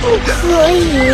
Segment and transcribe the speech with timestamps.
[0.00, 1.12] 不可以。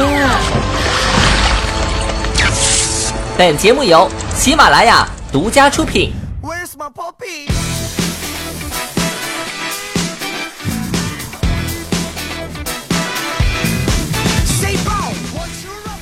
[3.36, 6.12] 本节目由喜马拉雅独家出品。
[6.42, 7.50] Where's my puppy?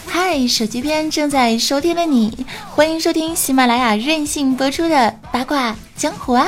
[0.06, 6.46] 嗨，手机边正在收听的你，欢迎收听喜马拉雅任性播出的八卦江湖啊！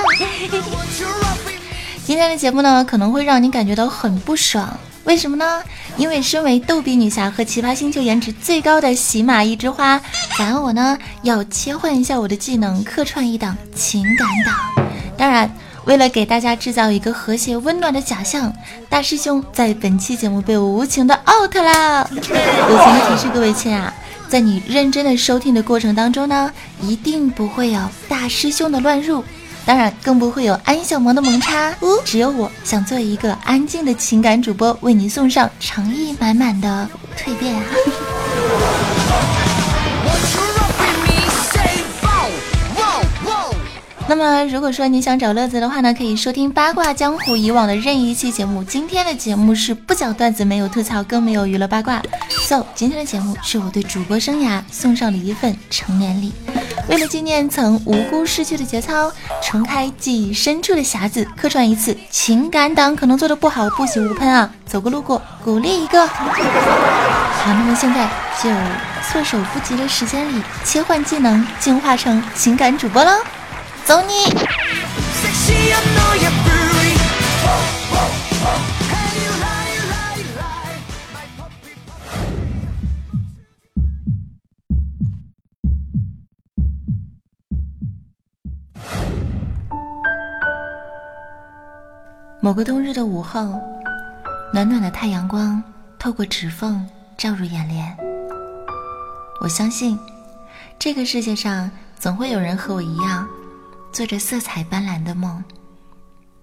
[2.06, 5.62] 今天的节目呢，可能会让你感觉到很不爽，为什么呢？
[5.96, 10.00] 因为身为逗比女侠和奇葩星球颜值最高的喜马一枝花，
[10.38, 14.86] 咱我呢要切换一下我的技能，客串一档情感档。
[15.16, 15.48] 当然，
[15.84, 18.52] 为了给大家制造一个和谐温暖的假象，
[18.88, 22.08] 大师兄在本期节目被我无情的 out 啦。
[22.10, 22.26] 友情
[23.08, 23.94] 提示各位亲啊，
[24.28, 29.22] 在你认真的收听的过程当中呢，一定不会有大师兄的乱入。
[29.66, 31.74] 当然，更不会有安小萌的萌插。
[32.04, 37.54] 只有我想做一个安静的情感主播，为你送上诚意满满的蜕变。
[44.06, 48.62] 那么，如果说你想找乐子的话呢，可以收听八卦江湖以往的任意一期节目。
[48.62, 52.02] 今天的节目是不讲段子，没有吐槽，更没有娱乐八卦。
[52.28, 56.34] So，今天的节目是我对主播生涯送上的一份成年礼。
[56.86, 59.10] 为了纪念曾无辜失去的节操，
[59.42, 64.50] 重开记忆深处的匣子，客串一次情感党，可能做的不好，不喜勿喷啊！
[64.66, 66.06] 走过路过，鼓励一个。
[66.06, 66.26] 好，
[67.46, 68.06] 那么现在
[68.42, 68.50] 就
[69.10, 73.10] 措手不及的时间里，切换技能，进化成情感主播喽。
[73.84, 74.34] 走你！
[92.40, 93.60] 某个冬日的午后，
[94.52, 95.62] 暖暖的太阳光
[95.98, 96.86] 透过指缝
[97.18, 97.96] 照入眼帘。
[99.40, 99.98] 我相信，
[100.78, 103.28] 这个世界上总会有人和我一样。
[103.94, 105.40] 做着色彩斑斓的梦，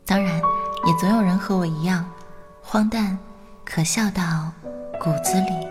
[0.05, 0.37] 当然，
[0.87, 2.09] 也总有人和我一样，
[2.61, 3.19] 荒诞、
[3.65, 4.49] 可笑到
[5.01, 5.70] 骨子里。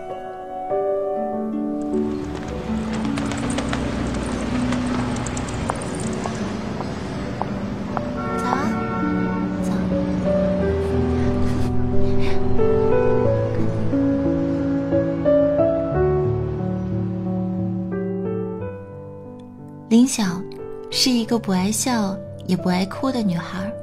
[21.03, 23.73] 是一个不爱笑也不爱哭的女孩。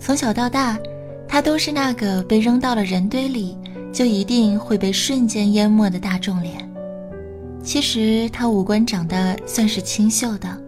[0.00, 0.76] 从小到大，
[1.28, 3.56] 她都是那个被扔到了人堆里
[3.92, 6.68] 就一定会被瞬间淹没的大众脸。
[7.62, 10.60] 其实她五官长得算是清秀的，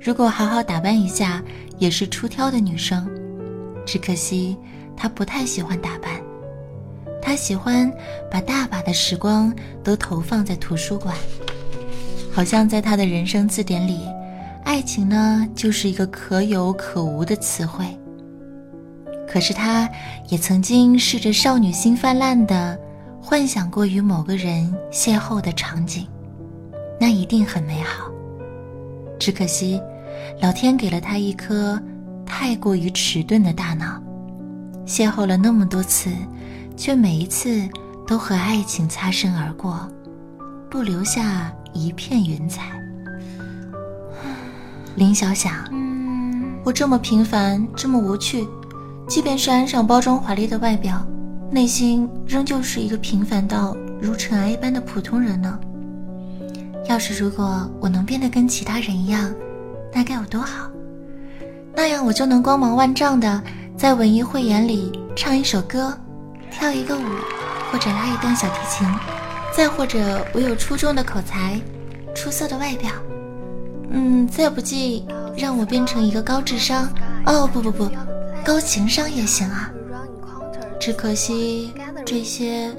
[0.00, 1.40] 如果好好打扮一下，
[1.78, 3.08] 也是出挑的女生。
[3.86, 4.56] 只可惜
[4.96, 6.10] 她不太喜欢打扮，
[7.22, 7.88] 她喜欢
[8.28, 9.54] 把大把的时光
[9.84, 11.14] 都投放在图书馆，
[12.32, 14.00] 好像在她的人生字典里。
[14.72, 17.84] 爱情呢，就是一个可有可无的词汇。
[19.28, 19.86] 可是，他
[20.30, 22.80] 也曾经试着少女心泛滥的
[23.20, 26.08] 幻想过与某个人邂逅的场景，
[26.98, 28.10] 那一定很美好。
[29.20, 29.78] 只可惜，
[30.40, 31.78] 老天给了他一颗
[32.24, 34.02] 太过于迟钝的大脑，
[34.86, 36.10] 邂逅了那么多次，
[36.78, 37.68] 却每一次
[38.06, 39.86] 都和爱情擦身而过，
[40.70, 42.81] 不留下一片云彩。
[44.96, 45.54] 林晓想，
[46.62, 48.46] 我这么平凡，这么无趣，
[49.08, 51.02] 即便是安上包装华丽的外表，
[51.50, 55.58] 内心仍旧是一个平凡到如尘埃一般的普通人呢。
[56.88, 59.32] 要是如果我能变得跟其他人一样，
[59.94, 60.68] 那该有多好！
[61.74, 63.42] 那样我就能光芒万丈的
[63.76, 65.96] 在文艺汇演里唱一首歌，
[66.50, 67.04] 跳一个舞，
[67.70, 68.86] 或者拉一段小提琴，
[69.56, 71.58] 再或者我有出众的口才，
[72.14, 72.90] 出色的外表。
[73.94, 75.06] 嗯，再不济
[75.36, 76.88] 让我变成一个高智商
[77.26, 77.90] 哦，不不不，
[78.42, 79.70] 高情商也行啊。
[80.80, 81.72] 只可惜
[82.04, 82.74] 这些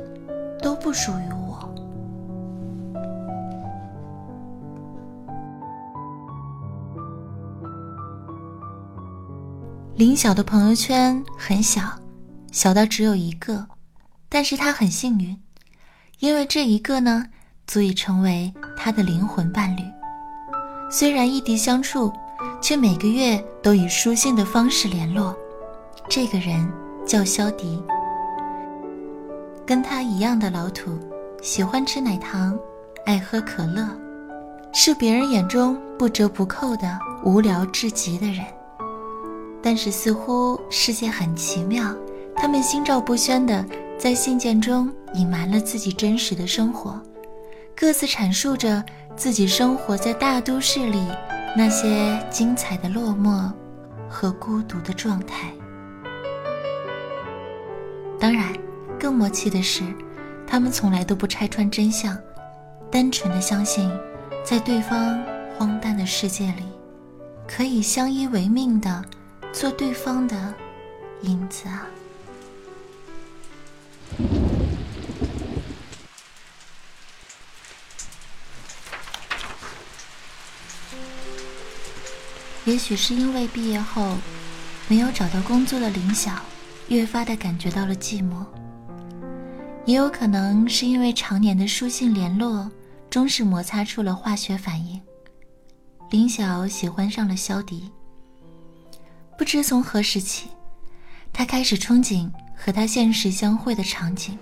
[0.61, 1.73] 都不属于我。
[9.95, 11.81] 林晓的朋友圈很小，
[12.51, 13.67] 小到只有一个，
[14.27, 15.39] 但是他很幸运，
[16.19, 17.27] 因为这一个呢，
[17.67, 19.83] 足以成为他的灵魂伴侣。
[20.95, 22.13] 虽然异地相处，
[22.61, 25.35] 却每个月都以书信的方式联络。
[26.07, 26.71] 这个人
[27.03, 27.81] 叫肖迪，
[29.65, 30.91] 跟他一样的老土，
[31.41, 32.55] 喜欢吃奶糖，
[33.07, 33.89] 爱喝可乐，
[34.71, 38.45] 是别人眼中不折不扣的无聊至极的人。
[39.63, 41.91] 但是似乎世界很奇妙，
[42.35, 43.65] 他们心照不宣的
[43.97, 47.01] 在信件中隐瞒了自己真实的生活，
[47.75, 50.99] 各自阐述着自己生活在大都市里
[51.55, 53.51] 那些精彩的落寞
[54.09, 55.51] 和孤独的状态。
[58.19, 58.53] 当然，
[58.99, 59.83] 更默契的是，
[60.47, 62.17] 他们从来都不拆穿真相，
[62.89, 63.91] 单纯的相信，
[64.43, 65.21] 在对方
[65.57, 66.63] 荒诞的世界里，
[67.47, 69.03] 可以相依为命的
[69.51, 70.53] 做对方的
[71.21, 71.85] 影子啊。
[82.65, 84.17] 也许是因为毕业后
[84.87, 86.33] 没有找到工作的林晓。
[86.89, 88.45] 越发的感觉到了寂寞，
[89.85, 92.69] 也有可能是因为常年的书信联络，
[93.09, 95.01] 终是摩擦出了化学反应。
[96.11, 97.89] 林晓喜欢上了肖迪。
[99.37, 100.49] 不知从何时起，
[101.31, 104.37] 他开始憧憬和他现实相会的场景。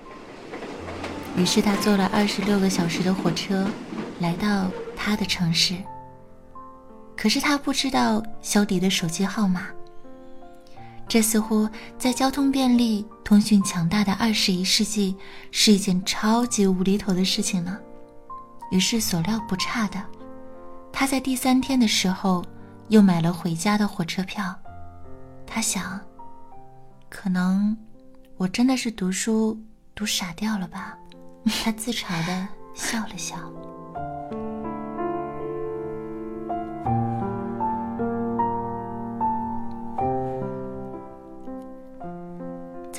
[1.38, 3.68] 于是他坐了二十六个小时的火车，
[4.20, 5.76] 来到他的城市。
[7.16, 9.68] 可是他不知道小迪的手机号码。
[11.08, 15.16] 这似乎在交通便利、通讯强大的二十一世纪
[15.52, 17.78] 是一件超级无厘头的事情呢。
[18.72, 20.02] 于是所料不差的，
[20.94, 22.46] 他在第三天的时候
[22.88, 24.56] 又买了回家的火车票。
[25.46, 26.00] 他想，
[27.10, 27.76] 可能
[28.38, 29.62] 我真的是读书
[29.94, 30.98] 读傻掉了吧？
[31.62, 33.36] 他自嘲的笑了笑。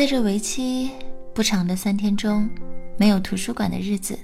[0.02, 0.90] 在这为期
[1.32, 2.50] 不长的三天中，
[2.96, 4.19] 没有图书馆的日子，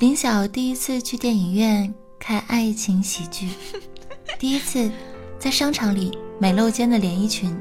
[0.00, 3.48] 林晓第一次去电影院看爱情喜剧，
[4.40, 4.90] 第一次
[5.38, 7.56] 在商场里买露肩的连衣裙，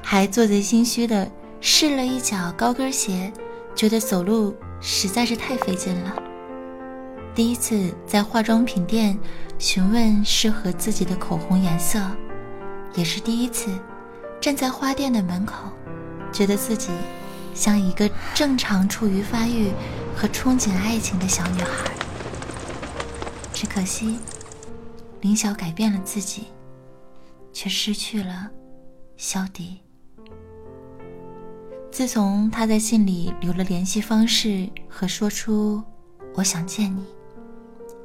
[0.00, 1.28] 还做贼心虚的
[1.60, 3.32] 试了一脚高跟鞋，
[3.74, 6.14] 觉得走路实在是太费劲了。
[7.34, 9.18] 第一次在化妆品店
[9.58, 12.00] 询问适合自己的口红颜色，
[12.94, 13.68] 也是第一次
[14.40, 15.56] 站在花店的门口。
[16.32, 16.90] 觉得自己
[17.54, 19.72] 像一个正常处于发育
[20.14, 21.90] 和憧憬爱情的小女孩，
[23.52, 24.18] 只可惜
[25.20, 26.44] 林晓改变了自己，
[27.52, 28.50] 却失去了
[29.16, 29.80] 肖迪。
[31.90, 35.82] 自从他在信里留了联系方式和说出
[36.36, 37.02] “我想见你”，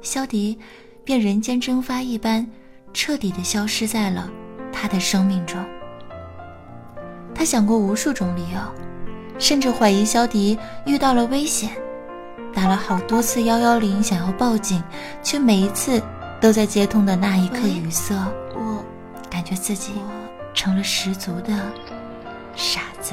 [0.00, 0.58] 肖迪
[1.04, 2.50] 便人间蒸发一般，
[2.94, 4.30] 彻底的消失在了
[4.72, 5.62] 他的生命中。
[7.42, 8.60] 他想过无数种理由，
[9.36, 10.56] 甚至怀疑肖迪
[10.86, 11.70] 遇到了危险，
[12.54, 14.80] 打了好多次幺幺零想要报警，
[15.24, 16.00] 却每一次
[16.40, 18.14] 都在接通的那一刻语塞。
[18.54, 18.84] 我
[19.28, 19.94] 感觉自己
[20.54, 21.52] 成了十足的
[22.54, 23.12] 傻子。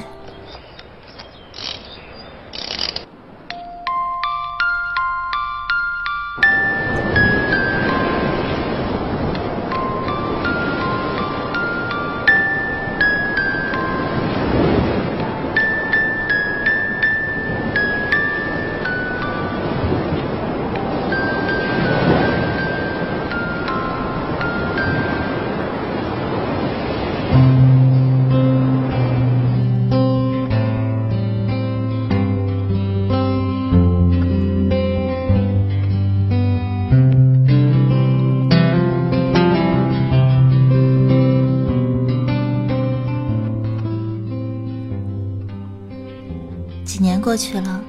[47.29, 47.79] 过去了，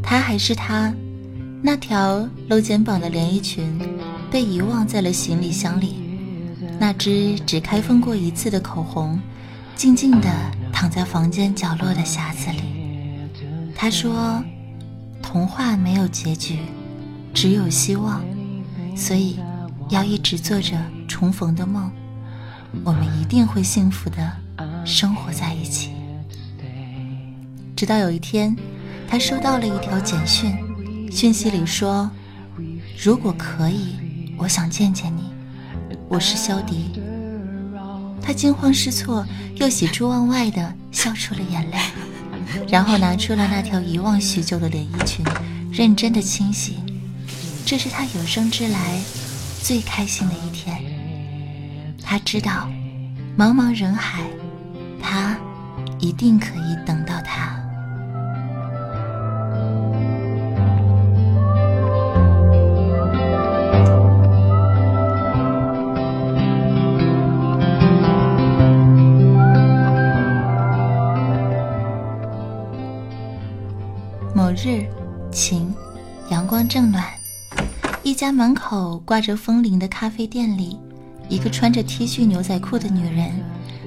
[0.00, 0.94] 他还是他，
[1.60, 3.76] 那条露肩膀的连衣裙
[4.30, 5.96] 被遗忘在了行李箱里，
[6.78, 9.20] 那支只开封过一次的口红，
[9.74, 10.30] 静静地
[10.72, 12.62] 躺在房间角落的匣子里。
[13.74, 14.40] 他说
[15.20, 16.60] ：“童话没有结局，
[17.32, 18.24] 只有希望，
[18.94, 19.40] 所以
[19.90, 21.90] 要一直做着重逢的梦，
[22.84, 24.32] 我们一定会幸福的
[24.84, 25.90] 生活在一起。”
[27.74, 28.56] 直到有一天。
[29.14, 30.52] 他收到了一条简讯，
[31.08, 32.10] 讯息里说
[33.00, 33.94] ：“如果可以，
[34.36, 35.30] 我想见见你。
[36.08, 37.00] 我是肖迪。”
[38.20, 41.78] 他惊慌失措又喜出望外地笑出了眼泪，
[42.68, 45.24] 然后拿出了那条遗忘许久的连衣裙，
[45.70, 46.78] 认真的清洗。
[47.64, 49.00] 这是他有生之来
[49.62, 50.76] 最开心的一天。
[52.02, 52.68] 他知道，
[53.38, 54.24] 茫茫人海，
[55.00, 55.38] 他
[56.00, 57.60] 一定可以等到他。
[78.24, 80.78] 家门口挂着风铃的咖啡店里，
[81.28, 83.30] 一个穿着 T 恤牛仔裤的女人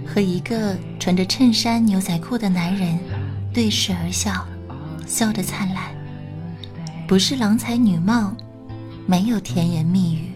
[0.06, 3.00] 和一个穿着衬衫牛仔裤的男人
[3.52, 4.46] 对视而笑，
[5.08, 5.86] 笑得灿烂。
[7.08, 8.32] 不是郎才女貌，
[9.08, 10.34] 没有甜言蜜语，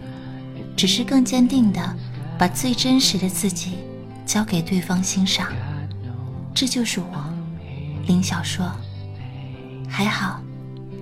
[0.76, 1.96] 只是更坚定地
[2.36, 3.74] 把最真实的自己
[4.26, 5.46] 交给对方欣赏。
[6.52, 7.24] 这就是我，
[8.08, 8.68] 林晓说。
[9.88, 10.40] 还好，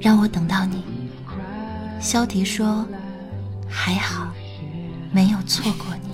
[0.02, 0.84] 让我等到你。
[2.00, 2.86] 肖迪说
[3.68, 4.32] ：“还好，
[5.12, 6.08] 没有错过你。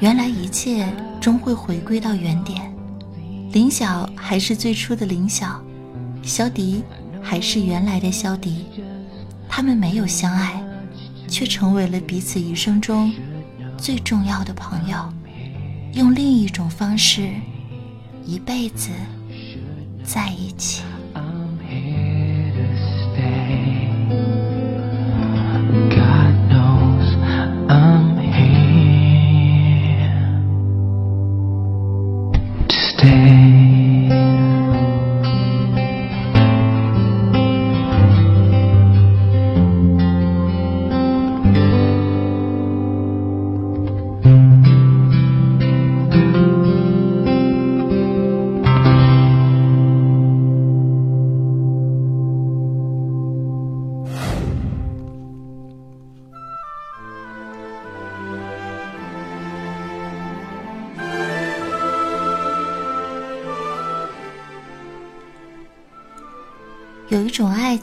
[0.00, 2.74] 原来一切终会回归到原点。
[3.52, 5.62] 林晓还是最初的林晓，
[6.22, 6.82] 肖迪
[7.22, 8.64] 还是原来的肖迪。
[9.48, 10.64] 他们没有相爱，
[11.28, 13.12] 却成为了彼此一生中
[13.76, 14.96] 最重要的朋友。
[15.92, 17.30] 用另一种方式，
[18.24, 18.88] 一辈子
[20.02, 20.82] 在一起。”“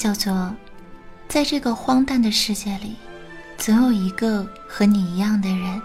[0.04, 0.54] 叫做，
[1.30, 2.98] 在这个荒诞的世界里，
[3.58, 5.82] 总有一个和你一样的人。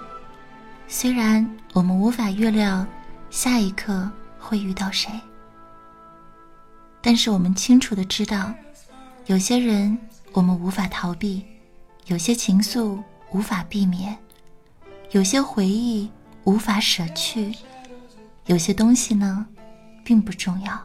[0.89, 2.85] 虽然我们无法预料
[3.31, 5.09] 下一刻会遇到谁，
[7.01, 8.53] 但是我们清楚的知道，
[9.27, 9.97] 有些人
[10.33, 11.45] 我们无法逃避，
[12.07, 14.19] 有些情愫无法避免，
[15.13, 16.11] 有些回忆
[16.43, 17.55] 无法舍去，
[18.47, 19.47] 有些东西呢，
[20.03, 20.77] 并不重要。”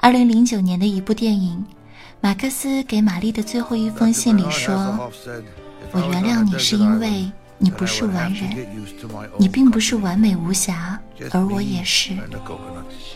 [0.00, 1.64] 二零零九年的一部电影，
[2.20, 5.10] 马克思给玛丽的最后一封信里说
[5.90, 7.28] ：“我原谅你是因为
[7.58, 8.48] 你不是完人，
[9.38, 10.98] 你并不是完美无瑕，
[11.32, 12.16] 而我也是。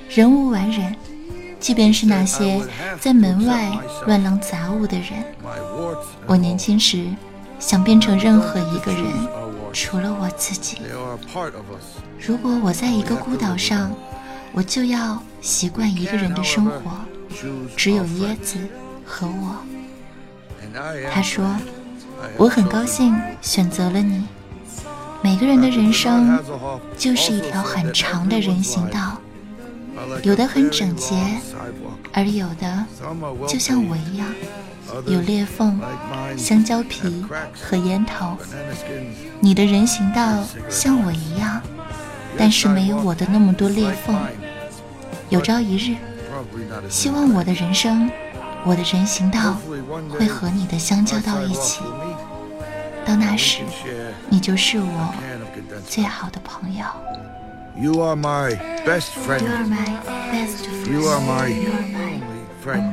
[0.08, 0.92] 人无完人，
[1.60, 2.60] 即便是那些
[2.98, 3.70] 在门外
[4.06, 5.24] 乱扔杂物的人。
[6.26, 7.06] 我年轻时
[7.60, 9.04] 想变成任何一个人，
[9.72, 10.78] 除了我自己。
[12.18, 13.88] 如果我在一个孤岛上。”
[14.52, 16.80] 我就要习惯一个人的生活，
[17.76, 18.58] 只有椰子
[19.06, 19.56] 和我。
[21.10, 21.56] 他说
[22.36, 24.24] ：“我很高兴选择了你。
[25.22, 26.38] 每个人的人生
[26.98, 29.18] 就是一条很长的人行道，
[30.22, 31.14] 有的很整洁，
[32.12, 32.84] 而有的
[33.46, 34.26] 就像我一样，
[35.06, 35.80] 有裂缝、
[36.36, 37.24] 香蕉皮
[37.58, 38.36] 和烟头。
[39.40, 41.62] 你的人行道像我一样。”
[42.42, 44.16] 但是没有我的那么多裂缝。
[45.28, 45.94] 有朝一日，
[46.90, 48.10] 希望我的人生，
[48.64, 49.56] 我的人行道
[50.10, 51.84] 会和你的相交到一起。
[53.06, 53.60] 到那时，
[54.28, 55.14] 你就是我
[55.86, 56.84] 最好的朋友。
[57.76, 59.38] You are my best friend.
[59.38, 59.86] You are my
[60.32, 60.90] best friend.
[60.90, 62.22] You are my only
[62.64, 62.92] friend.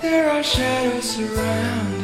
[0.00, 2.01] There are shadows surrounding.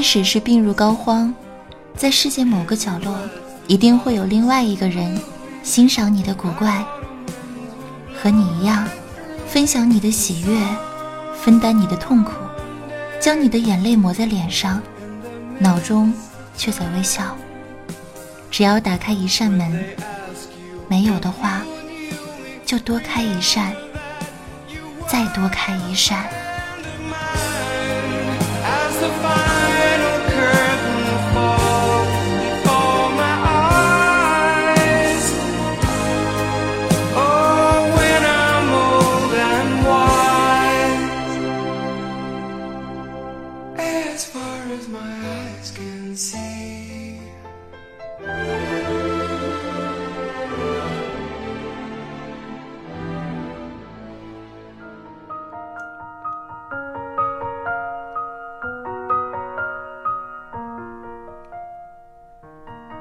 [0.00, 1.30] 即使是病入膏肓，
[1.94, 3.14] 在世界某个角落，
[3.66, 5.20] 一定会有另外一个人
[5.62, 6.82] 欣赏你的古怪，
[8.16, 8.88] 和你一样，
[9.46, 10.58] 分享你的喜悦，
[11.42, 12.32] 分担你的痛苦，
[13.20, 14.80] 将你的眼泪抹在脸上。
[15.58, 16.10] 脑中
[16.56, 17.36] 却在微笑。
[18.50, 19.84] 只要打开一扇门，
[20.88, 21.60] 没有的话，
[22.64, 23.74] 就多开一扇，
[25.06, 26.24] 再多开一扇。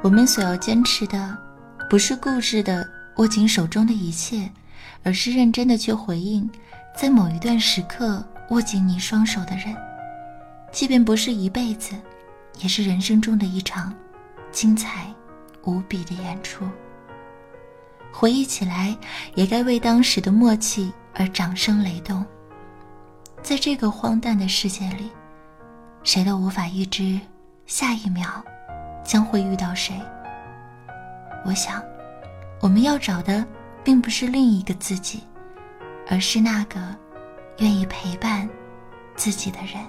[0.02, 1.38] 我们所要坚持的，
[1.90, 2.88] 不是固执的
[3.18, 4.50] 握紧手中的一切，
[5.04, 6.50] 而是认真的去回应，
[6.96, 9.76] 在某一段时刻握紧你双手的人，
[10.72, 11.96] 即便不是一辈子，
[12.62, 13.94] 也是人生中的一场
[14.54, 15.14] 精彩
[15.66, 16.66] 无比的演出。
[18.10, 18.98] 回忆起来，
[19.36, 22.26] 也该为当时的默契而掌声雷动。
[23.44, 25.12] 在这个荒诞的世界里，
[26.06, 27.20] 谁都无法预知
[27.66, 28.44] 下一秒
[29.10, 30.00] 将会遇到谁。
[31.44, 31.82] 我想，
[32.62, 33.44] 我们要找的
[33.84, 35.24] 并不是另一个自己，
[36.08, 36.80] 而是那个
[37.58, 38.48] 愿意陪伴
[39.16, 39.84] 自己的人。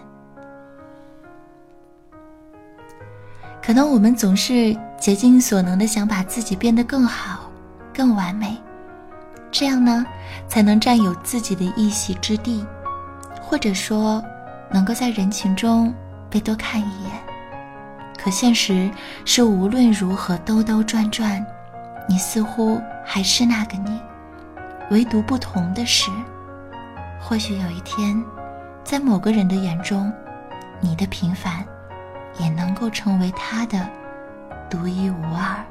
[3.62, 7.50] 可能我们总是竭尽所能的想把自己变得更好、
[7.92, 8.56] 更完美，
[9.50, 10.02] 这样呢，
[10.48, 12.64] 才能占有自己的一席之地，
[13.38, 14.24] 或者说，
[14.72, 15.92] 能够在人群中
[16.30, 17.29] 被多看一眼。
[18.22, 18.90] 可现实
[19.24, 21.44] 是，无论如何兜兜转转，
[22.06, 23.98] 你似乎还是那个你。
[24.90, 26.10] 唯独不同的是，
[27.18, 28.22] 或许有一天，
[28.84, 30.12] 在某个人的眼中，
[30.80, 31.64] 你的平凡，
[32.38, 33.88] 也能够成为他的
[34.68, 35.64] 独一无二。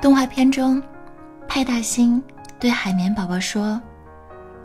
[0.00, 0.80] 动画片中，
[1.48, 2.22] 派大星
[2.60, 3.82] 对海绵宝宝说：“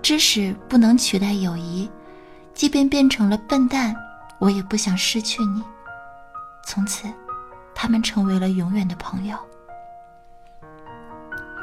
[0.04, 1.90] 知识不能取代友谊，
[2.54, 3.96] 即便变成了笨蛋。”
[4.40, 5.64] 我也不想失去你。
[6.66, 7.08] 从此，
[7.74, 9.38] 他们成为了永远的朋友。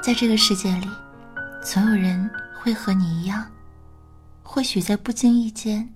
[0.02, 0.88] 在这个世界里，
[1.62, 2.30] 总有人
[2.60, 3.46] 会和你一样。
[4.42, 5.88] 或许在不经意间，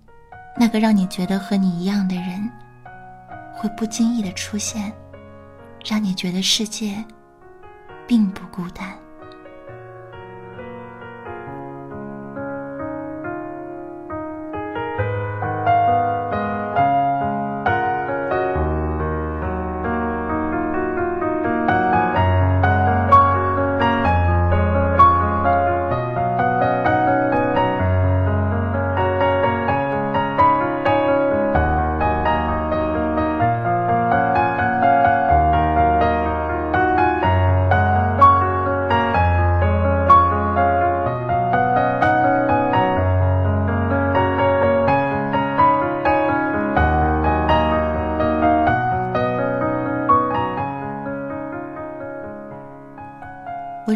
[0.56, 2.50] 那个让你觉得和你一样的人，
[3.54, 4.92] 会不经意的出现，
[5.84, 7.04] 让你觉得世界
[8.06, 8.96] 并不孤单。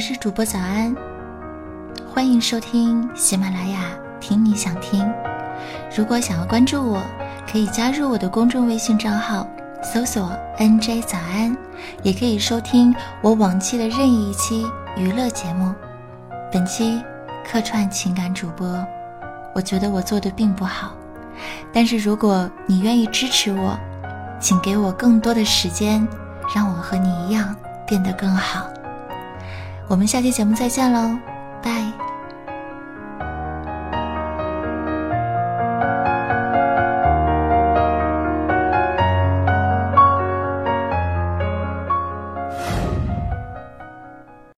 [0.00, 0.96] 是主播早安，
[2.10, 3.82] 欢迎收听喜马拉雅
[4.18, 5.06] 听你想听。
[5.94, 7.02] 如果想要关注我，
[7.46, 9.46] 可以加入我的公众微信账号，
[9.82, 11.54] 搜索 “nj 早安”，
[12.02, 15.70] 也可以收听我往期的任意一期娱乐节目。
[16.50, 16.98] 本期
[17.46, 18.82] 客串情感主播，
[19.54, 20.94] 我觉得我做的并不好，
[21.74, 23.78] 但是如果你愿意支持我，
[24.40, 26.08] 请给我更多的时间，
[26.56, 27.54] 让我和你一样
[27.86, 28.66] 变得更好。
[29.90, 31.18] 我们下期节目再见喽
[31.60, 32.09] 拜。